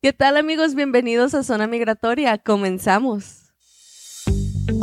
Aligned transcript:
¿Qué 0.00 0.12
tal 0.12 0.36
amigos? 0.36 0.76
Bienvenidos 0.76 1.34
a 1.34 1.42
Zona 1.42 1.66
Migratoria. 1.66 2.38
Comenzamos. 2.38 3.50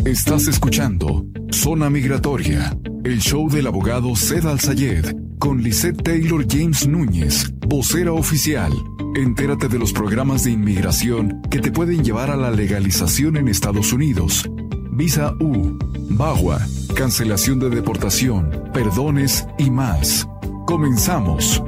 Estás 0.03 0.49
escuchando 0.49 1.25
Zona 1.53 1.89
Migratoria, 1.89 2.77
el 3.05 3.21
show 3.21 3.49
del 3.49 3.67
abogado 3.67 4.13
Zed 4.17 4.43
Sayed 4.59 5.15
con 5.39 5.63
Lisette 5.63 6.03
Taylor 6.03 6.45
James 6.45 6.85
Núñez, 6.85 7.49
vocera 7.65 8.11
oficial. 8.11 8.73
Entérate 9.15 9.69
de 9.69 9.79
los 9.79 9.93
programas 9.93 10.43
de 10.43 10.51
inmigración 10.51 11.41
que 11.49 11.59
te 11.59 11.71
pueden 11.71 12.03
llevar 12.03 12.29
a 12.29 12.35
la 12.35 12.51
legalización 12.51 13.37
en 13.37 13.47
Estados 13.47 13.93
Unidos. 13.93 14.43
Visa 14.91 15.33
U, 15.39 15.79
BAGUA, 16.09 16.59
cancelación 16.93 17.61
de 17.61 17.69
deportación, 17.69 18.69
perdones 18.73 19.47
y 19.57 19.71
más. 19.71 20.27
Comenzamos. 20.65 21.63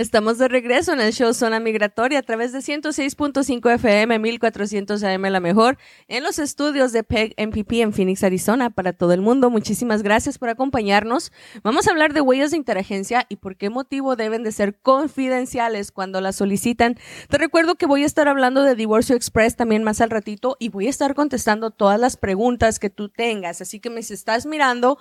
Estamos 0.00 0.38
de 0.38 0.48
regreso 0.48 0.94
en 0.94 1.00
el 1.02 1.12
show 1.12 1.34
Zona 1.34 1.60
Migratoria 1.60 2.20
a 2.20 2.22
través 2.22 2.52
de 2.52 2.60
106.5 2.60 3.74
FM, 3.74 4.18
1400 4.18 5.02
AM 5.04 5.24
La 5.24 5.40
Mejor, 5.40 5.76
en 6.08 6.22
los 6.22 6.38
estudios 6.38 6.92
de 6.92 7.04
PEG 7.04 7.34
MPP 7.36 7.72
en 7.82 7.92
Phoenix, 7.92 8.24
Arizona, 8.24 8.70
para 8.70 8.94
todo 8.94 9.12
el 9.12 9.20
mundo. 9.20 9.50
Muchísimas 9.50 10.02
gracias 10.02 10.38
por 10.38 10.48
acompañarnos. 10.48 11.32
Vamos 11.62 11.86
a 11.86 11.90
hablar 11.90 12.14
de 12.14 12.22
huellas 12.22 12.52
de 12.52 12.56
interagencia 12.56 13.26
y 13.28 13.36
por 13.36 13.56
qué 13.58 13.68
motivo 13.68 14.16
deben 14.16 14.42
de 14.42 14.52
ser 14.52 14.74
confidenciales 14.80 15.92
cuando 15.92 16.22
las 16.22 16.36
solicitan. 16.36 16.96
Te 17.28 17.36
recuerdo 17.36 17.74
que 17.74 17.84
voy 17.84 18.04
a 18.04 18.06
estar 18.06 18.26
hablando 18.26 18.62
de 18.62 18.76
Divorcio 18.76 19.14
Express 19.14 19.56
también 19.56 19.84
más 19.84 20.00
al 20.00 20.08
ratito 20.08 20.56
y 20.58 20.70
voy 20.70 20.86
a 20.86 20.90
estar 20.90 21.14
contestando 21.14 21.72
todas 21.72 22.00
las 22.00 22.16
preguntas 22.16 22.78
que 22.78 22.88
tú 22.88 23.10
tengas. 23.10 23.60
Así 23.60 23.80
que 23.80 23.90
me 23.90 24.00
estás 24.00 24.46
mirando 24.46 24.96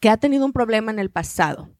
que 0.00 0.10
ha 0.10 0.16
tenido 0.16 0.44
un 0.44 0.52
problema 0.52 0.90
en 0.90 0.98
el 0.98 1.10
pasado, 1.10 1.70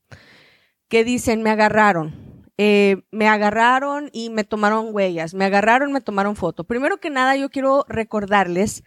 que 0.88 1.02
dicen 1.04 1.42
me 1.42 1.50
agarraron, 1.50 2.27
eh, 2.58 3.02
me 3.12 3.28
agarraron 3.28 4.10
y 4.12 4.30
me 4.30 4.44
tomaron 4.44 4.88
huellas, 4.90 5.32
me 5.32 5.44
agarraron, 5.44 5.92
me 5.92 6.00
tomaron 6.00 6.36
foto. 6.36 6.64
Primero 6.64 6.98
que 6.98 7.08
nada, 7.08 7.36
yo 7.36 7.50
quiero 7.50 7.84
recordarles 7.88 8.82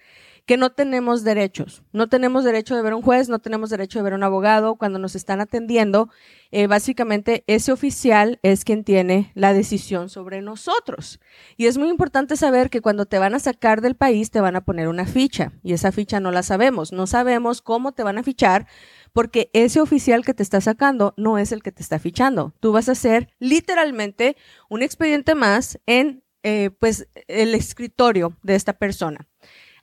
que 0.45 0.57
no 0.57 0.71
tenemos 0.71 1.23
derechos. 1.23 1.83
No 1.93 2.09
tenemos 2.09 2.43
derecho 2.43 2.75
de 2.75 2.81
ver 2.81 2.93
un 2.93 3.01
juez, 3.01 3.29
no 3.29 3.39
tenemos 3.39 3.69
derecho 3.69 3.99
de 3.99 4.03
ver 4.03 4.13
un 4.13 4.23
abogado. 4.23 4.75
Cuando 4.75 4.99
nos 4.99 5.15
están 5.15 5.39
atendiendo, 5.39 6.09
eh, 6.51 6.67
básicamente 6.67 7.43
ese 7.47 7.71
oficial 7.71 8.39
es 8.43 8.65
quien 8.65 8.83
tiene 8.83 9.31
la 9.35 9.53
decisión 9.53 10.09
sobre 10.09 10.41
nosotros. 10.41 11.19
Y 11.57 11.67
es 11.67 11.77
muy 11.77 11.89
importante 11.89 12.35
saber 12.35 12.69
que 12.69 12.81
cuando 12.81 13.05
te 13.05 13.19
van 13.19 13.35
a 13.35 13.39
sacar 13.39 13.79
del 13.79 13.95
país, 13.95 14.31
te 14.31 14.41
van 14.41 14.55
a 14.55 14.65
poner 14.65 14.87
una 14.87 15.05
ficha. 15.05 15.53
Y 15.63 15.73
esa 15.73 15.91
ficha 15.91 16.19
no 16.19 16.31
la 16.31 16.43
sabemos. 16.43 16.91
No 16.91 17.07
sabemos 17.07 17.61
cómo 17.61 17.93
te 17.93 18.03
van 18.03 18.17
a 18.17 18.23
fichar 18.23 18.67
porque 19.13 19.49
ese 19.53 19.81
oficial 19.81 20.23
que 20.25 20.33
te 20.33 20.43
está 20.43 20.61
sacando 20.61 21.13
no 21.17 21.37
es 21.37 21.51
el 21.51 21.63
que 21.63 21.71
te 21.71 21.81
está 21.81 21.99
fichando. 21.99 22.53
Tú 22.59 22.71
vas 22.71 22.89
a 22.89 22.95
ser 22.95 23.29
literalmente 23.39 24.35
un 24.69 24.81
expediente 24.81 25.35
más 25.35 25.79
en 25.85 26.23
eh, 26.43 26.71
pues 26.79 27.07
el 27.27 27.53
escritorio 27.53 28.37
de 28.41 28.55
esta 28.55 28.73
persona. 28.73 29.27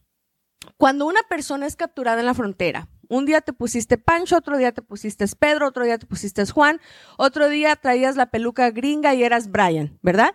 Cuando 0.76 1.06
una 1.06 1.22
persona 1.28 1.66
es 1.66 1.76
capturada 1.76 2.20
en 2.20 2.26
la 2.26 2.34
frontera, 2.34 2.88
un 3.08 3.26
día 3.26 3.40
te 3.40 3.52
pusiste 3.52 3.98
Pancho, 3.98 4.36
otro 4.36 4.56
día 4.56 4.72
te 4.72 4.82
pusiste 4.82 5.26
Pedro, 5.38 5.68
otro 5.68 5.84
día 5.84 5.98
te 5.98 6.06
pusiste 6.06 6.46
Juan, 6.46 6.80
otro 7.18 7.48
día 7.48 7.76
traías 7.76 8.16
la 8.16 8.30
peluca 8.30 8.70
gringa 8.70 9.14
y 9.14 9.22
eras 9.22 9.50
Brian, 9.50 9.98
¿verdad? 10.02 10.34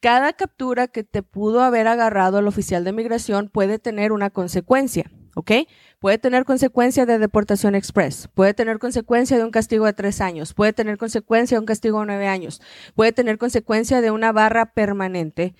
Cada 0.00 0.32
captura 0.32 0.88
que 0.88 1.04
te 1.04 1.22
pudo 1.22 1.62
haber 1.62 1.86
agarrado 1.88 2.38
el 2.38 2.48
oficial 2.48 2.84
de 2.84 2.92
migración 2.92 3.48
puede 3.48 3.78
tener 3.78 4.12
una 4.12 4.30
consecuencia, 4.30 5.10
¿ok? 5.36 5.52
Puede 6.00 6.18
tener 6.18 6.44
consecuencia 6.44 7.06
de 7.06 7.18
deportación 7.18 7.74
express, 7.74 8.28
puede 8.34 8.54
tener 8.54 8.78
consecuencia 8.78 9.38
de 9.38 9.44
un 9.44 9.50
castigo 9.50 9.86
de 9.86 9.92
tres 9.92 10.20
años, 10.20 10.54
puede 10.54 10.72
tener 10.72 10.98
consecuencia 10.98 11.56
de 11.56 11.60
un 11.60 11.66
castigo 11.66 12.00
de 12.00 12.06
nueve 12.06 12.26
años, 12.26 12.60
puede 12.94 13.12
tener 13.12 13.38
consecuencia 13.38 14.00
de 14.00 14.10
una 14.10 14.32
barra 14.32 14.74
permanente 14.74 15.54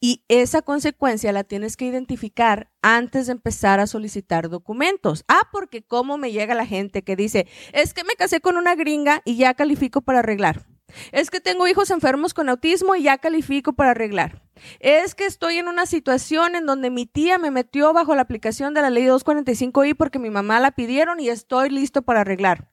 y 0.00 0.24
esa 0.28 0.62
consecuencia 0.62 1.32
la 1.32 1.44
tienes 1.44 1.76
que 1.76 1.86
identificar 1.86 2.70
antes 2.82 3.26
de 3.26 3.32
empezar 3.32 3.80
a 3.80 3.86
solicitar 3.86 4.48
documentos. 4.48 5.24
Ah, 5.28 5.48
porque 5.50 5.82
cómo 5.82 6.18
me 6.18 6.30
llega 6.30 6.54
la 6.54 6.66
gente 6.66 7.02
que 7.02 7.16
dice, 7.16 7.46
es 7.72 7.94
que 7.94 8.04
me 8.04 8.14
casé 8.14 8.40
con 8.40 8.56
una 8.56 8.74
gringa 8.74 9.22
y 9.24 9.36
ya 9.36 9.54
califico 9.54 10.00
para 10.00 10.20
arreglar. 10.20 10.66
Es 11.12 11.30
que 11.30 11.40
tengo 11.40 11.66
hijos 11.66 11.90
enfermos 11.90 12.32
con 12.32 12.48
autismo 12.48 12.94
y 12.94 13.02
ya 13.02 13.18
califico 13.18 13.74
para 13.74 13.90
arreglar. 13.90 14.42
Es 14.80 15.14
que 15.14 15.26
estoy 15.26 15.58
en 15.58 15.68
una 15.68 15.84
situación 15.84 16.54
en 16.54 16.64
donde 16.64 16.90
mi 16.90 17.04
tía 17.04 17.38
me 17.38 17.50
metió 17.50 17.92
bajo 17.92 18.14
la 18.14 18.22
aplicación 18.22 18.74
de 18.74 18.82
la 18.82 18.90
ley 18.90 19.04
245i 19.04 19.96
porque 19.96 20.18
mi 20.18 20.30
mamá 20.30 20.60
la 20.60 20.70
pidieron 20.72 21.20
y 21.20 21.28
estoy 21.28 21.70
listo 21.70 22.02
para 22.02 22.22
arreglar. 22.22 22.72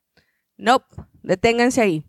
No, 0.57 0.85
deténganse 1.23 1.81
ahí. 1.81 2.05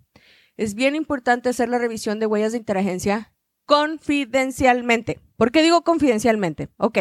Es 0.56 0.74
bien 0.74 0.94
importante 0.94 1.48
hacer 1.48 1.68
la 1.68 1.78
revisión 1.78 2.20
de 2.20 2.26
huellas 2.26 2.52
de 2.52 2.58
interagencia 2.58 3.35
confidencialmente. 3.66 5.20
¿Por 5.36 5.52
qué 5.52 5.62
digo 5.62 5.82
confidencialmente? 5.82 6.68
Ok. 6.78 6.98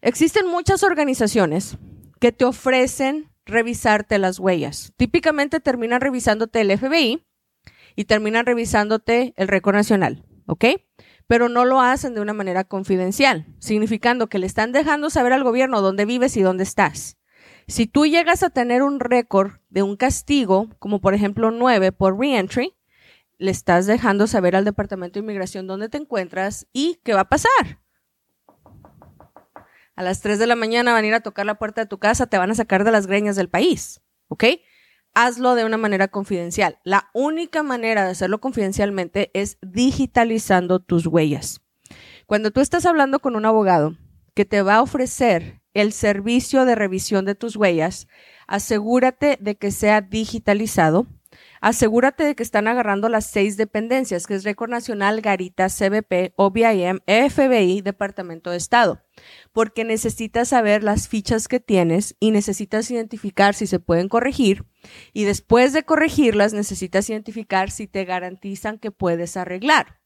Existen 0.00 0.46
muchas 0.46 0.82
organizaciones 0.82 1.76
que 2.18 2.32
te 2.32 2.44
ofrecen 2.44 3.30
revisarte 3.46 4.18
las 4.18 4.38
huellas. 4.38 4.92
Típicamente 4.96 5.60
terminan 5.60 6.00
revisándote 6.00 6.60
el 6.60 6.76
FBI 6.76 7.24
y 7.96 8.04
terminan 8.04 8.46
revisándote 8.46 9.34
el 9.36 9.48
récord 9.48 9.74
nacional, 9.74 10.24
¿ok? 10.46 10.64
Pero 11.26 11.48
no 11.48 11.64
lo 11.64 11.80
hacen 11.80 12.14
de 12.14 12.20
una 12.20 12.32
manera 12.32 12.64
confidencial, 12.64 13.46
significando 13.58 14.28
que 14.28 14.38
le 14.38 14.46
están 14.46 14.72
dejando 14.72 15.10
saber 15.10 15.32
al 15.32 15.44
gobierno 15.44 15.80
dónde 15.80 16.04
vives 16.04 16.36
y 16.36 16.42
dónde 16.42 16.64
estás. 16.64 17.18
Si 17.66 17.86
tú 17.86 18.06
llegas 18.06 18.42
a 18.42 18.50
tener 18.50 18.82
un 18.82 19.00
récord 19.00 19.52
de 19.68 19.82
un 19.82 19.96
castigo, 19.96 20.68
como 20.78 21.00
por 21.00 21.14
ejemplo 21.14 21.50
9 21.50 21.92
por 21.92 22.18
reentry, 22.18 22.74
le 23.40 23.50
estás 23.50 23.86
dejando 23.86 24.26
saber 24.26 24.54
al 24.54 24.66
Departamento 24.66 25.14
de 25.14 25.24
Inmigración 25.24 25.66
dónde 25.66 25.88
te 25.88 25.96
encuentras 25.96 26.66
y 26.74 27.00
qué 27.02 27.14
va 27.14 27.22
a 27.22 27.28
pasar. 27.28 27.80
A 29.96 30.02
las 30.02 30.20
3 30.20 30.38
de 30.38 30.46
la 30.46 30.56
mañana 30.56 30.92
van 30.92 31.04
a 31.04 31.06
ir 31.06 31.14
a 31.14 31.20
tocar 31.20 31.46
la 31.46 31.58
puerta 31.58 31.80
de 31.80 31.86
tu 31.86 31.98
casa, 31.98 32.26
te 32.26 32.38
van 32.38 32.50
a 32.50 32.54
sacar 32.54 32.84
de 32.84 32.92
las 32.92 33.06
greñas 33.06 33.36
del 33.36 33.48
país, 33.48 34.02
¿ok? 34.28 34.44
Hazlo 35.14 35.54
de 35.54 35.64
una 35.64 35.78
manera 35.78 36.08
confidencial. 36.08 36.78
La 36.84 37.10
única 37.14 37.62
manera 37.62 38.04
de 38.04 38.10
hacerlo 38.10 38.40
confidencialmente 38.40 39.30
es 39.32 39.58
digitalizando 39.62 40.78
tus 40.80 41.06
huellas. 41.06 41.62
Cuando 42.26 42.50
tú 42.50 42.60
estás 42.60 42.84
hablando 42.84 43.20
con 43.20 43.36
un 43.36 43.46
abogado 43.46 43.96
que 44.34 44.44
te 44.44 44.60
va 44.60 44.76
a 44.76 44.82
ofrecer 44.82 45.62
el 45.72 45.92
servicio 45.92 46.66
de 46.66 46.74
revisión 46.74 47.24
de 47.24 47.34
tus 47.34 47.56
huellas, 47.56 48.06
asegúrate 48.46 49.38
de 49.40 49.56
que 49.56 49.70
sea 49.70 50.02
digitalizado 50.02 51.06
asegúrate 51.60 52.24
de 52.24 52.34
que 52.34 52.42
están 52.42 52.68
agarrando 52.68 53.08
las 53.08 53.26
seis 53.26 53.56
dependencias, 53.56 54.26
que 54.26 54.34
es 54.34 54.44
Récord 54.44 54.70
Nacional, 54.70 55.20
Garita, 55.20 55.68
CBP, 55.68 56.32
OBIM, 56.36 57.00
FBI, 57.06 57.82
Departamento 57.82 58.50
de 58.50 58.56
Estado, 58.56 59.02
porque 59.52 59.84
necesitas 59.84 60.48
saber 60.48 60.82
las 60.82 61.08
fichas 61.08 61.48
que 61.48 61.60
tienes 61.60 62.16
y 62.18 62.30
necesitas 62.30 62.90
identificar 62.90 63.54
si 63.54 63.66
se 63.66 63.78
pueden 63.78 64.08
corregir 64.08 64.64
y 65.12 65.24
después 65.24 65.72
de 65.72 65.84
corregirlas 65.84 66.52
necesitas 66.52 67.08
identificar 67.10 67.70
si 67.70 67.86
te 67.86 68.04
garantizan 68.04 68.78
que 68.78 68.90
puedes 68.90 69.36
arreglar. 69.36 69.99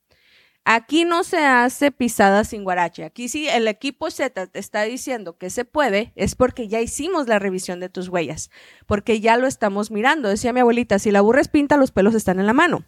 Aquí 0.66 1.04
no 1.04 1.24
se 1.24 1.44
hace 1.44 1.92
pisada 1.92 2.42
sin 2.44 2.64
guarache. 2.64 3.04
Aquí 3.04 3.28
sí 3.28 3.46
el 3.48 3.68
equipo 3.68 4.10
Z 4.10 4.46
te 4.46 4.58
está 4.58 4.82
diciendo 4.82 5.36
que 5.36 5.50
se 5.50 5.66
puede, 5.66 6.12
es 6.16 6.34
porque 6.34 6.68
ya 6.68 6.80
hicimos 6.80 7.28
la 7.28 7.38
revisión 7.38 7.80
de 7.80 7.90
tus 7.90 8.08
huellas, 8.08 8.50
porque 8.86 9.20
ya 9.20 9.36
lo 9.36 9.46
estamos 9.46 9.90
mirando. 9.90 10.30
Decía 10.30 10.54
mi 10.54 10.60
abuelita, 10.60 10.98
si 10.98 11.10
la 11.10 11.20
burra 11.20 11.42
pinta, 11.44 11.76
los 11.76 11.92
pelos 11.92 12.14
están 12.14 12.40
en 12.40 12.46
la 12.46 12.54
mano. 12.54 12.86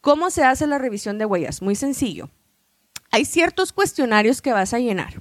¿Cómo 0.00 0.30
se 0.30 0.44
hace 0.44 0.68
la 0.68 0.78
revisión 0.78 1.18
de 1.18 1.24
huellas? 1.24 1.60
Muy 1.60 1.74
sencillo. 1.74 2.30
Hay 3.10 3.24
ciertos 3.24 3.72
cuestionarios 3.72 4.40
que 4.40 4.52
vas 4.52 4.72
a 4.72 4.78
llenar. 4.78 5.20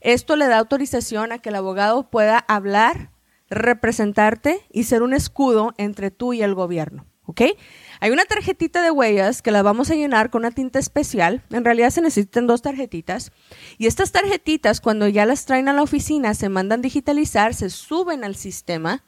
Esto 0.00 0.36
le 0.36 0.46
da 0.46 0.58
autorización 0.58 1.32
a 1.32 1.38
que 1.38 1.50
el 1.50 1.56
abogado 1.56 2.08
pueda 2.08 2.38
hablar, 2.38 3.10
representarte 3.50 4.60
y 4.70 4.84
ser 4.84 5.02
un 5.02 5.12
escudo 5.12 5.74
entre 5.76 6.10
tú 6.10 6.32
y 6.32 6.42
el 6.42 6.54
gobierno. 6.54 7.04
¿Ok? 7.26 7.42
Hay 8.00 8.10
una 8.10 8.24
tarjetita 8.24 8.82
de 8.82 8.90
huellas 8.90 9.42
que 9.42 9.50
la 9.50 9.62
vamos 9.62 9.90
a 9.90 9.94
llenar 9.94 10.30
con 10.30 10.42
una 10.42 10.52
tinta 10.52 10.78
especial. 10.78 11.42
En 11.50 11.64
realidad 11.64 11.90
se 11.90 12.00
necesitan 12.00 12.46
dos 12.46 12.62
tarjetitas. 12.62 13.32
Y 13.78 13.86
estas 13.86 14.12
tarjetitas, 14.12 14.80
cuando 14.80 15.08
ya 15.08 15.26
las 15.26 15.44
traen 15.44 15.68
a 15.68 15.72
la 15.72 15.82
oficina, 15.82 16.34
se 16.34 16.48
mandan 16.48 16.82
digitalizar, 16.82 17.54
se 17.54 17.68
suben 17.68 18.22
al 18.22 18.36
sistema 18.36 19.04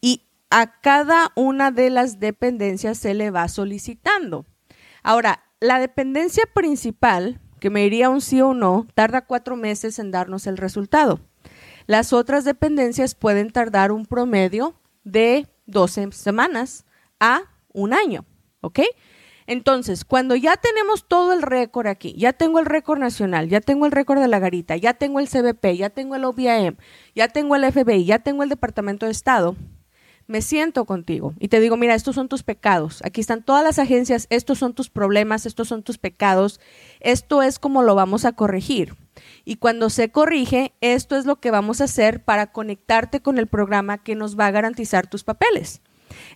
y 0.00 0.24
a 0.50 0.80
cada 0.80 1.30
una 1.36 1.70
de 1.70 1.90
las 1.90 2.18
dependencias 2.18 2.98
se 2.98 3.14
le 3.14 3.30
va 3.30 3.48
solicitando. 3.48 4.44
Ahora, 5.02 5.44
la 5.60 5.78
dependencia 5.78 6.44
principal, 6.52 7.40
que 7.60 7.70
me 7.70 7.84
diría 7.84 8.10
un 8.10 8.20
sí 8.20 8.40
o 8.40 8.54
no, 8.54 8.88
tarda 8.94 9.24
cuatro 9.24 9.54
meses 9.56 10.00
en 10.00 10.10
darnos 10.10 10.48
el 10.48 10.56
resultado. 10.56 11.20
Las 11.86 12.12
otras 12.12 12.44
dependencias 12.44 13.14
pueden 13.14 13.50
tardar 13.50 13.92
un 13.92 14.04
promedio 14.04 14.74
de 15.04 15.46
12 15.66 16.12
semanas 16.12 16.84
a 17.22 17.42
un 17.72 17.94
año, 17.94 18.26
¿ok? 18.60 18.80
Entonces, 19.46 20.04
cuando 20.04 20.34
ya 20.36 20.56
tenemos 20.56 21.06
todo 21.06 21.32
el 21.32 21.42
récord 21.42 21.86
aquí, 21.86 22.14
ya 22.18 22.32
tengo 22.32 22.58
el 22.58 22.66
récord 22.66 22.98
nacional, 22.98 23.48
ya 23.48 23.60
tengo 23.60 23.86
el 23.86 23.92
récord 23.92 24.20
de 24.20 24.28
la 24.28 24.40
garita, 24.40 24.76
ya 24.76 24.94
tengo 24.94 25.20
el 25.20 25.28
CBP, 25.28 25.76
ya 25.76 25.90
tengo 25.90 26.16
el 26.16 26.24
OBIM, 26.24 26.76
ya 27.14 27.28
tengo 27.28 27.56
el 27.56 27.70
FBI, 27.72 28.04
ya 28.04 28.18
tengo 28.18 28.42
el 28.42 28.48
Departamento 28.48 29.06
de 29.06 29.12
Estado, 29.12 29.56
me 30.26 30.42
siento 30.42 30.84
contigo 30.84 31.34
y 31.38 31.48
te 31.48 31.60
digo, 31.60 31.76
mira, 31.76 31.94
estos 31.94 32.14
son 32.14 32.28
tus 32.28 32.42
pecados, 32.42 33.02
aquí 33.04 33.20
están 33.20 33.42
todas 33.42 33.62
las 33.62 33.78
agencias, 33.78 34.26
estos 34.30 34.58
son 34.58 34.74
tus 34.74 34.90
problemas, 34.90 35.46
estos 35.46 35.68
son 35.68 35.82
tus 35.82 35.98
pecados, 35.98 36.60
esto 37.00 37.42
es 37.42 37.58
como 37.58 37.82
lo 37.82 37.94
vamos 37.94 38.24
a 38.24 38.32
corregir. 38.32 38.94
Y 39.44 39.56
cuando 39.56 39.90
se 39.90 40.10
corrige, 40.10 40.72
esto 40.80 41.16
es 41.16 41.26
lo 41.26 41.40
que 41.40 41.50
vamos 41.50 41.80
a 41.80 41.84
hacer 41.84 42.24
para 42.24 42.52
conectarte 42.52 43.20
con 43.20 43.38
el 43.38 43.46
programa 43.46 43.98
que 43.98 44.14
nos 44.14 44.38
va 44.38 44.46
a 44.46 44.50
garantizar 44.52 45.06
tus 45.06 45.24
papeles. 45.24 45.82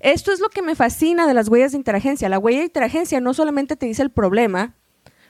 Esto 0.00 0.32
es 0.32 0.40
lo 0.40 0.49
que 0.49 0.62
me 0.62 0.75
fascina 0.75 1.26
de 1.26 1.34
las 1.34 1.49
huellas 1.49 1.73
de 1.73 1.78
interagencia. 1.78 2.28
La 2.28 2.38
huella 2.38 2.61
de 2.61 2.67
interagencia 2.67 3.20
no 3.20 3.34
solamente 3.34 3.76
te 3.76 3.87
dice 3.87 4.02
el 4.02 4.11
problema, 4.11 4.76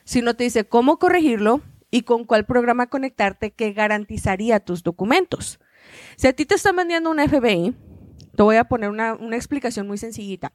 sino 0.03 0.35
te 0.35 0.43
dice 0.45 0.67
cómo 0.67 0.99
corregirlo 0.99 1.61
y 1.91 2.03
con 2.03 2.25
cuál 2.25 2.45
programa 2.45 2.87
conectarte 2.87 3.51
que 3.51 3.73
garantizaría 3.73 4.59
tus 4.59 4.83
documentos. 4.83 5.59
Si 6.15 6.27
a 6.27 6.33
ti 6.33 6.45
te 6.45 6.55
están 6.55 6.75
vendiendo 6.75 7.09
un 7.09 7.19
FBI, 7.19 7.75
te 8.35 8.43
voy 8.43 8.57
a 8.57 8.65
poner 8.65 8.89
una, 8.89 9.13
una 9.13 9.35
explicación 9.35 9.87
muy 9.87 9.97
sencillita. 9.97 10.53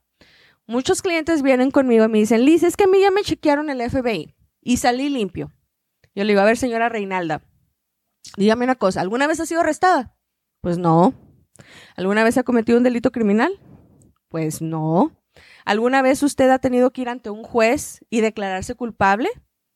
Muchos 0.65 1.01
clientes 1.01 1.41
vienen 1.41 1.71
conmigo 1.71 2.05
y 2.05 2.07
me 2.07 2.19
dicen, 2.19 2.45
Liz, 2.45 2.63
es 2.63 2.77
que 2.77 2.85
a 2.85 2.87
mí 2.87 3.01
ya 3.01 3.11
me 3.11 3.23
chequearon 3.23 3.69
el 3.69 3.89
FBI 3.89 4.33
y 4.61 4.77
salí 4.77 5.09
limpio. 5.09 5.51
Yo 6.15 6.23
le 6.23 6.31
digo, 6.31 6.41
a 6.41 6.45
ver, 6.45 6.57
señora 6.57 6.89
Reinalda, 6.89 7.41
dígame 8.37 8.63
una 8.63 8.75
cosa, 8.75 9.01
¿alguna 9.01 9.27
vez 9.27 9.39
ha 9.39 9.45
sido 9.45 9.61
arrestada? 9.61 10.15
Pues 10.61 10.77
no. 10.77 11.13
¿Alguna 11.97 12.23
vez 12.23 12.37
ha 12.37 12.43
cometido 12.43 12.77
un 12.77 12.83
delito 12.83 13.11
criminal? 13.11 13.59
Pues 14.33 14.63
no. 14.63 15.11
¿Alguna 15.63 16.01
vez 16.01 16.23
usted 16.23 16.49
ha 16.49 16.57
tenido 16.57 16.91
que 16.91 17.03
ir 17.03 17.09
ante 17.09 17.29
un 17.29 17.43
juez 17.43 18.03
y 18.09 18.21
declararse 18.21 18.73
culpable? 18.73 19.29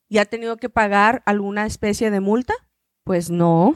¿Y 0.10 0.18
ha 0.18 0.26
tenido 0.26 0.58
que 0.58 0.68
pagar 0.68 1.22
alguna 1.28 1.68
especie 1.68 2.10
de 2.10 2.22
multa? 2.22 2.56
Pues 3.04 3.30
no. 3.30 3.76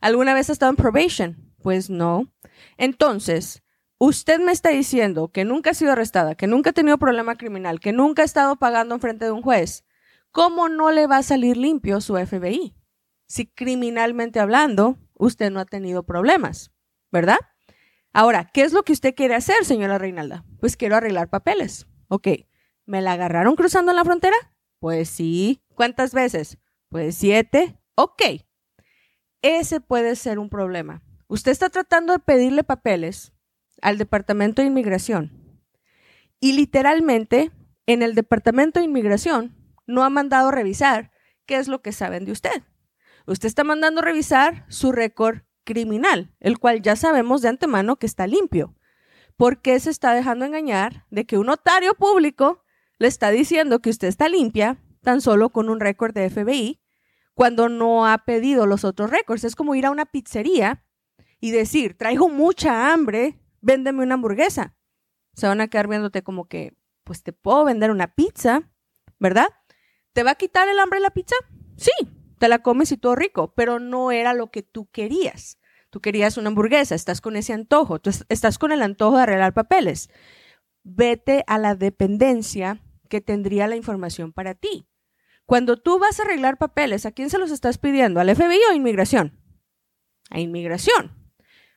¿Alguna 0.00 0.32
vez 0.32 0.48
ha 0.48 0.54
estado 0.54 0.70
en 0.70 0.76
probation? 0.76 1.52
Pues 1.62 1.90
no. 1.90 2.32
Entonces, 2.78 3.62
usted 3.98 4.40
me 4.40 4.52
está 4.52 4.70
diciendo 4.70 5.28
que 5.28 5.44
nunca 5.44 5.72
ha 5.72 5.74
sido 5.74 5.92
arrestada, 5.92 6.34
que 6.34 6.46
nunca 6.46 6.70
ha 6.70 6.72
tenido 6.72 6.96
problema 6.96 7.36
criminal, 7.36 7.78
que 7.78 7.92
nunca 7.92 8.22
ha 8.22 8.24
estado 8.24 8.56
pagando 8.56 8.94
en 8.94 9.02
frente 9.02 9.26
de 9.26 9.32
un 9.32 9.42
juez. 9.42 9.84
¿Cómo 10.30 10.70
no 10.70 10.92
le 10.92 11.06
va 11.06 11.18
a 11.18 11.22
salir 11.22 11.58
limpio 11.58 12.00
su 12.00 12.16
FBI? 12.16 12.74
Si 13.26 13.48
criminalmente 13.48 14.40
hablando, 14.40 14.96
usted 15.12 15.50
no 15.50 15.60
ha 15.60 15.66
tenido 15.66 16.04
problemas, 16.04 16.72
¿verdad? 17.10 17.36
Ahora, 18.12 18.50
¿qué 18.52 18.62
es 18.62 18.72
lo 18.72 18.82
que 18.82 18.92
usted 18.92 19.14
quiere 19.14 19.34
hacer, 19.34 19.64
señora 19.64 19.98
Reinalda? 19.98 20.44
Pues 20.60 20.76
quiero 20.76 20.96
arreglar 20.96 21.30
papeles. 21.30 21.86
Ok. 22.08 22.28
¿Me 22.84 23.00
la 23.00 23.12
agarraron 23.12 23.56
cruzando 23.56 23.92
la 23.92 24.04
frontera? 24.04 24.36
Pues 24.80 25.08
sí. 25.08 25.62
¿Cuántas 25.74 26.12
veces? 26.12 26.58
Pues 26.88 27.14
siete. 27.14 27.80
Ok. 27.94 28.22
Ese 29.40 29.80
puede 29.80 30.14
ser 30.16 30.38
un 30.38 30.50
problema. 30.50 31.02
Usted 31.26 31.52
está 31.52 31.70
tratando 31.70 32.12
de 32.12 32.18
pedirle 32.18 32.64
papeles 32.64 33.32
al 33.80 33.96
Departamento 33.96 34.60
de 34.60 34.68
Inmigración 34.68 35.42
y 36.38 36.52
literalmente 36.52 37.50
en 37.86 38.02
el 38.02 38.14
Departamento 38.14 38.78
de 38.78 38.84
Inmigración 38.84 39.56
no 39.86 40.04
ha 40.04 40.10
mandado 40.10 40.50
revisar 40.50 41.10
qué 41.46 41.56
es 41.56 41.68
lo 41.68 41.80
que 41.80 41.92
saben 41.92 42.24
de 42.24 42.32
usted. 42.32 42.62
Usted 43.26 43.46
está 43.46 43.64
mandando 43.64 44.02
revisar 44.02 44.66
su 44.68 44.92
récord 44.92 45.42
criminal, 45.64 46.34
el 46.40 46.58
cual 46.58 46.82
ya 46.82 46.96
sabemos 46.96 47.42
de 47.42 47.48
antemano 47.48 47.96
que 47.96 48.06
está 48.06 48.26
limpio. 48.26 48.74
¿Por 49.36 49.60
qué 49.60 49.78
se 49.80 49.90
está 49.90 50.14
dejando 50.14 50.44
engañar 50.44 51.06
de 51.10 51.24
que 51.24 51.38
un 51.38 51.46
notario 51.46 51.94
público 51.94 52.62
le 52.98 53.08
está 53.08 53.30
diciendo 53.30 53.80
que 53.80 53.90
usted 53.90 54.08
está 54.08 54.28
limpia 54.28 54.78
tan 55.02 55.20
solo 55.20 55.50
con 55.50 55.68
un 55.68 55.80
récord 55.80 56.14
de 56.14 56.30
FBI 56.30 56.80
cuando 57.34 57.68
no 57.68 58.06
ha 58.06 58.18
pedido 58.18 58.66
los 58.66 58.84
otros 58.84 59.10
récords? 59.10 59.44
Es 59.44 59.56
como 59.56 59.74
ir 59.74 59.86
a 59.86 59.90
una 59.90 60.06
pizzería 60.06 60.84
y 61.40 61.50
decir, 61.50 61.96
traigo 61.96 62.28
mucha 62.28 62.92
hambre, 62.92 63.40
véndeme 63.60 64.02
una 64.02 64.14
hamburguesa. 64.14 64.76
Se 65.34 65.46
van 65.46 65.60
a 65.60 65.68
quedar 65.68 65.88
viéndote 65.88 66.22
como 66.22 66.46
que, 66.46 66.76
pues 67.04 67.22
te 67.22 67.32
puedo 67.32 67.64
vender 67.64 67.90
una 67.90 68.14
pizza, 68.14 68.70
¿verdad? 69.18 69.48
¿Te 70.12 70.22
va 70.22 70.32
a 70.32 70.36
quitar 70.36 70.68
el 70.68 70.78
hambre 70.78 71.00
la 71.00 71.10
pizza? 71.10 71.34
Sí, 71.76 71.90
te 72.42 72.48
la 72.48 72.58
comes 72.58 72.90
y 72.90 72.96
todo 72.96 73.14
rico, 73.14 73.54
pero 73.54 73.78
no 73.78 74.10
era 74.10 74.34
lo 74.34 74.50
que 74.50 74.64
tú 74.64 74.90
querías. 74.90 75.60
Tú 75.90 76.00
querías 76.00 76.36
una 76.36 76.48
hamburguesa, 76.48 76.96
estás 76.96 77.20
con 77.20 77.36
ese 77.36 77.52
antojo, 77.52 78.00
tú 78.00 78.10
estás 78.28 78.58
con 78.58 78.72
el 78.72 78.82
antojo 78.82 79.16
de 79.16 79.22
arreglar 79.22 79.54
papeles. 79.54 80.10
Vete 80.82 81.44
a 81.46 81.56
la 81.58 81.76
dependencia 81.76 82.82
que 83.08 83.20
tendría 83.20 83.68
la 83.68 83.76
información 83.76 84.32
para 84.32 84.56
ti. 84.56 84.88
Cuando 85.46 85.76
tú 85.76 86.00
vas 86.00 86.18
a 86.18 86.24
arreglar 86.24 86.58
papeles, 86.58 87.06
¿a 87.06 87.12
quién 87.12 87.30
se 87.30 87.38
los 87.38 87.52
estás 87.52 87.78
pidiendo? 87.78 88.18
¿Al 88.18 88.34
FBI 88.34 88.58
o 88.68 88.72
a 88.72 88.74
inmigración? 88.74 89.40
A 90.28 90.40
inmigración. 90.40 91.12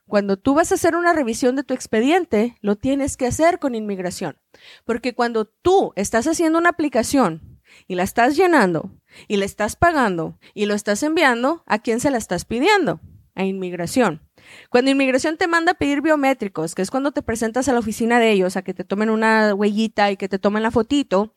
Cuando 0.07 0.35
tú 0.35 0.55
vas 0.55 0.71
a 0.71 0.75
hacer 0.75 0.95
una 0.95 1.13
revisión 1.13 1.55
de 1.55 1.63
tu 1.63 1.75
expediente, 1.75 2.57
lo 2.61 2.75
tienes 2.75 3.17
que 3.17 3.27
hacer 3.27 3.59
con 3.59 3.75
inmigración. 3.75 4.39
Porque 4.83 5.13
cuando 5.13 5.45
tú 5.45 5.93
estás 5.95 6.25
haciendo 6.25 6.57
una 6.57 6.69
aplicación 6.69 7.54
y 7.87 7.95
la 7.95 8.03
estás 8.03 8.35
llenando 8.35 8.91
y 9.27 9.37
le 9.37 9.45
estás 9.45 9.75
pagando 9.75 10.37
y 10.53 10.65
lo 10.65 10.73
estás 10.73 11.03
enviando, 11.03 11.63
¿a 11.65 11.79
quién 11.79 11.99
se 11.99 12.11
la 12.11 12.17
estás 12.17 12.45
pidiendo? 12.45 12.99
A 13.35 13.43
inmigración. 13.43 14.21
Cuando 14.69 14.91
inmigración 14.91 15.37
te 15.37 15.47
manda 15.47 15.73
a 15.73 15.75
pedir 15.75 16.01
biométricos, 16.01 16.75
que 16.75 16.81
es 16.81 16.91
cuando 16.91 17.11
te 17.11 17.21
presentas 17.21 17.67
a 17.67 17.73
la 17.73 17.79
oficina 17.79 18.19
de 18.19 18.31
ellos 18.31 18.57
a 18.57 18.63
que 18.63 18.73
te 18.73 18.83
tomen 18.83 19.09
una 19.09 19.53
huellita 19.53 20.11
y 20.11 20.17
que 20.17 20.29
te 20.29 20.39
tomen 20.39 20.63
la 20.63 20.71
fotito, 20.71 21.33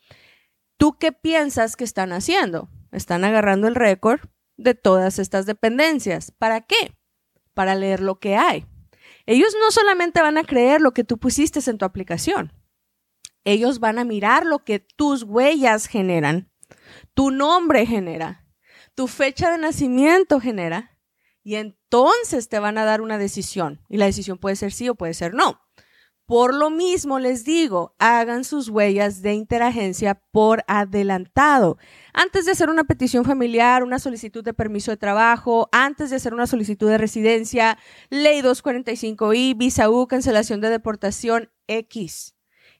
¿tú 0.76 0.96
qué 0.98 1.12
piensas 1.12 1.76
que 1.76 1.84
están 1.84 2.12
haciendo? 2.12 2.68
Están 2.92 3.24
agarrando 3.24 3.68
el 3.68 3.74
récord 3.74 4.20
de 4.56 4.74
todas 4.74 5.18
estas 5.18 5.46
dependencias. 5.46 6.32
¿Para 6.32 6.62
qué? 6.62 6.94
Para 7.54 7.74
leer 7.74 8.00
lo 8.00 8.18
que 8.18 8.36
hay. 8.36 8.66
Ellos 9.26 9.54
no 9.60 9.70
solamente 9.70 10.22
van 10.22 10.38
a 10.38 10.44
creer 10.44 10.80
lo 10.80 10.92
que 10.92 11.04
tú 11.04 11.18
pusiste 11.18 11.60
en 11.70 11.78
tu 11.78 11.84
aplicación, 11.84 12.52
ellos 13.52 13.80
van 13.80 13.98
a 13.98 14.04
mirar 14.04 14.46
lo 14.46 14.60
que 14.64 14.78
tus 14.78 15.22
huellas 15.22 15.86
generan 15.86 16.50
tu 17.14 17.30
nombre 17.30 17.86
genera, 17.86 18.44
tu 18.94 19.06
fecha 19.08 19.50
de 19.50 19.58
nacimiento 19.58 20.40
genera, 20.40 20.98
y 21.42 21.56
entonces 21.56 22.48
te 22.48 22.58
van 22.58 22.78
a 22.78 22.84
dar 22.84 23.00
una 23.00 23.18
decisión. 23.18 23.80
Y 23.88 23.96
la 23.96 24.06
decisión 24.06 24.38
puede 24.38 24.56
ser 24.56 24.72
sí 24.72 24.88
o 24.88 24.94
puede 24.94 25.14
ser 25.14 25.34
no. 25.34 25.60
Por 26.26 26.52
lo 26.52 26.68
mismo 26.68 27.18
les 27.18 27.44
digo, 27.44 27.94
hagan 27.98 28.44
sus 28.44 28.68
huellas 28.68 29.22
de 29.22 29.32
interagencia 29.32 30.22
por 30.30 30.62
adelantado. 30.66 31.78
Antes 32.12 32.44
de 32.44 32.52
hacer 32.52 32.68
una 32.68 32.84
petición 32.84 33.24
familiar, 33.24 33.82
una 33.82 33.98
solicitud 33.98 34.44
de 34.44 34.52
permiso 34.52 34.90
de 34.90 34.98
trabajo, 34.98 35.70
antes 35.72 36.10
de 36.10 36.16
hacer 36.16 36.34
una 36.34 36.46
solicitud 36.46 36.88
de 36.90 36.98
residencia, 36.98 37.78
ley 38.10 38.42
245i, 38.42 39.56
visa 39.56 39.88
U, 39.88 40.06
cancelación 40.06 40.60
de 40.60 40.68
deportación 40.68 41.50
X. 41.66 42.37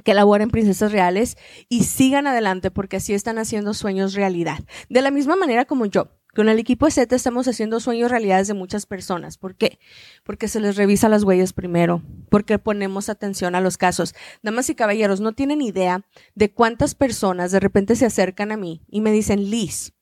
que 0.05 0.15
labora 0.15 0.43
en 0.43 0.51
Princesas 0.51 0.91
Reales 0.93 1.37
y 1.69 1.85
sigan 1.85 2.27
adelante 2.27 2.71
porque 2.71 2.97
así 2.97 3.13
están 3.15 3.39
haciendo 3.39 3.75
sueños 3.75 4.15
realidad. 4.15 4.59
De 4.89 5.03
la 5.03 5.11
misma 5.11 5.37
manera 5.37 5.67
como 5.67 5.87
yo. 5.87 6.09
Con 6.35 6.49
el 6.49 6.59
equipo 6.59 6.91
Z 6.91 7.15
estamos 7.15 7.47
haciendo 7.47 7.79
sueños 7.79 8.11
realidades 8.11 8.49
de 8.49 8.55
muchas 8.55 8.87
personas. 8.87 9.37
¿Por 9.37 9.55
qué? 9.55 9.79
Porque 10.25 10.49
se 10.49 10.61
les 10.61 10.77
revisa 10.77 11.11
las 11.11 11.25
huellas 11.25 11.53
primero, 11.53 12.03
porque 12.33 12.59
ponemos 12.59 13.11
atención 13.11 13.55
a 13.55 13.61
los 13.61 13.77
casos. 13.77 14.15
Damas 14.43 14.71
y 14.71 14.75
caballeros, 14.75 15.21
no 15.21 15.33
tienen 15.35 15.61
idea 15.61 16.07
de 16.35 16.51
cuántas 16.51 16.95
personas 16.95 17.53
de 17.53 17.61
repente 17.61 17.95
se 17.95 18.07
acercan 18.07 18.53
a 18.53 18.57
mí 18.57 18.81
y 18.89 19.03
me 19.03 19.13
dicen, 19.13 19.51
Liz, 19.51 19.93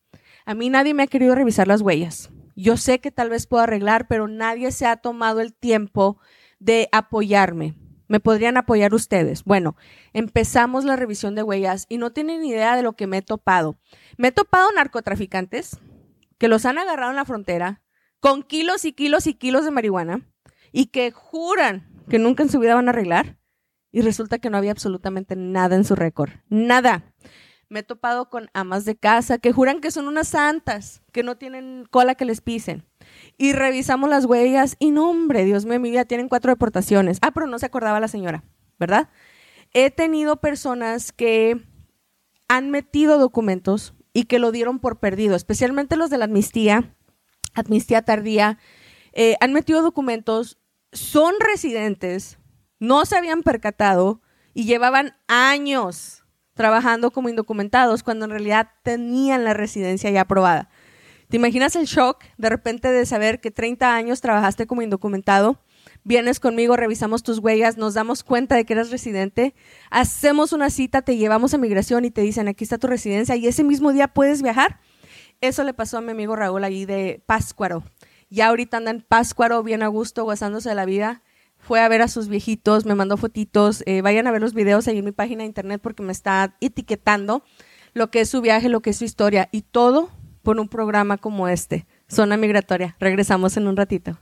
a 0.47 0.55
mí 0.55 0.71
nadie 0.71 0.95
me 0.95 1.03
ha 1.03 1.09
querido 1.09 1.35
revisar 1.35 1.67
las 1.67 1.81
huellas. 1.81 2.31
Yo 2.55 2.77
sé 2.77 3.01
que 3.01 3.11
tal 3.11 3.31
vez 3.31 3.49
puedo 3.49 3.65
arreglar, 3.65 4.07
pero 4.07 4.29
nadie 4.29 4.71
se 4.71 4.87
ha 4.87 4.99
tomado 4.99 5.41
el 5.41 5.53
tiempo 5.53 6.21
de 6.61 6.89
apoyarme. 6.93 7.75
¿Me 8.07 8.21
podrían 8.21 8.57
apoyar 8.57 8.95
ustedes? 8.95 9.43
Bueno, 9.43 9.75
empezamos 10.13 10.85
la 10.85 10.95
revisión 10.95 11.35
de 11.35 11.43
huellas 11.43 11.87
y 11.89 11.99
no 11.99 12.13
tienen 12.13 12.45
idea 12.45 12.77
de 12.77 12.85
lo 12.85 12.93
que 12.93 13.09
me 13.09 13.19
he 13.19 13.23
topado. 13.23 13.77
Me 14.19 14.29
he 14.29 14.33
topado 14.33 14.71
narcotraficantes 14.71 15.81
que 16.39 16.47
los 16.47 16.65
han 16.65 16.79
agarrado 16.79 17.11
en 17.11 17.17
la 17.17 17.25
frontera 17.25 17.83
con 18.21 18.45
kilos 18.45 18.85
y 18.85 18.93
kilos 18.93 19.27
y 19.27 19.35
kilos 19.35 19.65
de 19.65 19.73
marihuana 19.73 20.31
y 20.73 20.87
que 20.87 21.11
juran 21.11 21.90
que 22.11 22.19
nunca 22.19 22.43
en 22.43 22.51
su 22.51 22.59
vida 22.59 22.75
van 22.75 22.89
a 22.89 22.91
arreglar 22.91 23.39
y 23.93 24.03
resulta 24.03 24.39
que 24.39 24.51
no 24.51 24.59
había 24.59 24.73
absolutamente 24.73 25.37
nada 25.37 25.77
en 25.77 25.85
su 25.85 25.95
récord. 25.95 26.31
Nada 26.49 27.15
me 27.71 27.81
he 27.81 27.83
topado 27.85 28.29
con 28.29 28.51
amas 28.53 28.85
de 28.85 28.97
casa 28.97 29.39
que 29.39 29.53
juran 29.53 29.81
que 29.81 29.93
son 29.93 30.09
unas 30.09 30.29
santas, 30.29 31.03
que 31.13 31.23
no 31.23 31.37
tienen 31.37 31.87
cola 31.89 32.17
que 32.17 32.25
les 32.25 32.41
pisen. 32.41 32.85
Y 33.39 33.53
revisamos 33.53 34.11
las 34.11 34.27
huellas 34.27 34.77
y 34.81 34.91
no, 34.91 35.09
hombre, 35.09 35.45
Dios 35.45 35.65
mío, 35.65 35.79
mi 35.81 35.91
vida 35.91 36.05
tienen 36.05 36.29
cuatro 36.29 36.51
deportaciones. 36.51 37.19
Ah, 37.23 37.31
pero 37.31 37.47
no 37.47 37.59
se 37.59 37.67
acordaba 37.67 38.01
la 38.01 38.09
señora, 38.09 38.43
¿verdad? 38.79 39.09
He 39.73 39.91
tenido 39.91 40.41
personas 40.41 41.13
que 41.13 41.65
han 42.49 42.71
metido 42.71 43.19
documentos 43.19 43.95
y 44.13 44.25
que 44.25 44.41
lo 44.41 44.51
dieron 44.51 44.81
por 44.81 44.99
perdido, 44.99 45.37
especialmente 45.37 45.97
los 45.97 46.11
de 46.11 46.19
la 46.19 46.25
amnistía, 46.25 46.97
amnistía 47.55 48.03
tardía, 48.03 48.59
eh, 49.13 49.37
han 49.41 49.53
metido 49.53 49.83
documentos, 49.83 50.59
son 50.93 51.35
residentes, 51.39 52.39
no 52.79 53.05
se 53.07 53.17
habían 53.17 53.43
percatado 53.43 54.21
y 54.55 54.65
llevaban 54.65 55.17
años 55.29 56.25
trabajando 56.55 57.11
como 57.11 57.29
indocumentados 57.29 58.03
cuando 58.03 58.25
en 58.25 58.33
realidad 58.33 58.69
tenían 58.83 59.45
la 59.45 59.55
residencia 59.55 60.11
ya 60.11 60.23
aprobada. 60.23 60.69
¿Te 61.29 61.37
imaginas 61.37 61.77
el 61.77 61.87
shock 61.87 62.25
de 62.39 62.49
repente 62.49 62.91
de 62.91 63.07
saber 63.07 63.41
que 63.41 63.53
30 63.53 63.95
años 63.95 64.21
trabajaste 64.21 64.67
como 64.67 64.83
indocumentado? 64.83 65.63
Vienes 66.03 66.41
conmigo, 66.41 66.77
revisamos 66.77 67.23
tus 67.23 67.39
huellas, 67.39 67.77
nos 67.77 67.95
damos 67.95 68.25
cuenta 68.25 68.57
de 68.57 68.65
que 68.65 68.73
eres 68.73 68.91
residente, 68.91 69.55
hacemos 69.91 70.53
una 70.53 70.71
cita, 70.71 71.03
te 71.03 71.17
llevamos 71.17 71.55
a 71.55 71.59
migración 71.59 72.05
y 72.05 72.11
te 72.11 72.23
dicen, 72.23 72.49
aquí 72.49 72.65
está 72.65 72.79
tu 72.79 72.89
residencia 72.89 73.37
y 73.37 73.47
ese 73.47 73.63
mismo 73.63 73.93
día 73.93 74.09
puedes 74.09 74.43
viajar. 74.43 74.81
Eso 75.41 75.63
le 75.63 75.73
pasó 75.73 75.99
a 75.99 76.01
mi 76.01 76.11
amigo 76.11 76.37
Raúl 76.37 76.65
allí 76.65 76.85
de 76.85 77.23
Páscuaro. 77.27 77.85
Ya 78.31 78.49
ahorita 78.49 78.79
anda 78.79 78.93
en 78.93 79.03
Páscuaro, 79.03 79.63
bien 79.63 79.83
a 79.83 79.89
gusto, 79.89 80.25
gozándose 80.25 80.71
de 80.71 80.75
la 80.75 80.85
vida 80.85 81.23
fue 81.61 81.81
a 81.81 81.89
ver 81.89 82.03
a 82.03 82.09
sus 82.09 82.29
viejitos, 82.29 82.87
me 82.87 82.95
mandó 82.95 83.17
fotitos, 83.17 83.83
eh, 83.87 84.03
vayan 84.03 84.27
a 84.27 84.31
ver 84.31 84.41
los 84.41 84.55
videos 84.55 84.89
ahí 84.89 84.99
en 84.99 85.05
mi 85.05 85.13
página 85.13 85.43
de 85.43 85.47
internet 85.47 85.81
porque 85.83 86.03
me 86.03 86.13
está 86.13 86.57
etiquetando 86.61 87.45
lo 87.93 88.11
que 88.11 88.21
es 88.21 88.31
su 88.31 88.41
viaje, 88.41 88.69
lo 88.69 88.81
que 88.81 88.91
es 88.91 88.97
su 88.97 89.05
historia 89.05 89.49
y 89.53 89.63
todo 89.63 90.11
por 90.43 90.59
un 90.59 90.69
programa 90.69 91.19
como 91.19 91.49
este, 91.49 91.87
Zona 92.09 92.37
Migratoria. 92.37 92.97
Regresamos 92.99 93.57
en 93.57 93.69
un 93.69 93.77
ratito. 93.77 94.19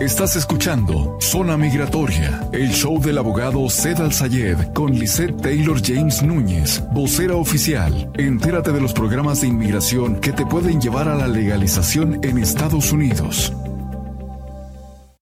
Estás 0.00 0.34
escuchando 0.34 1.18
Zona 1.20 1.58
Migratoria, 1.58 2.48
el 2.52 2.70
show 2.70 2.98
del 2.98 3.18
abogado 3.18 3.68
Zed 3.68 4.00
Al 4.00 4.14
Sayed 4.14 4.72
con 4.72 4.98
Lisette 4.98 5.38
Taylor 5.42 5.78
James 5.84 6.22
Núñez, 6.22 6.82
vocera 6.90 7.36
oficial. 7.36 8.10
Entérate 8.14 8.72
de 8.72 8.80
los 8.80 8.94
programas 8.94 9.42
de 9.42 9.48
inmigración 9.48 10.18
que 10.18 10.32
te 10.32 10.46
pueden 10.46 10.80
llevar 10.80 11.06
a 11.06 11.16
la 11.16 11.28
legalización 11.28 12.18
en 12.22 12.38
Estados 12.38 12.92
Unidos. 12.92 13.52